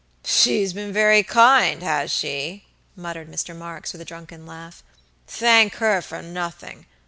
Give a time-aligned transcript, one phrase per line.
[0.25, 2.65] "She's been very kind, has she?"
[2.95, 3.55] muttered Mr.
[3.55, 4.81] Marks, with a drunken laugh;
[5.27, 6.87] "thank her for nothing.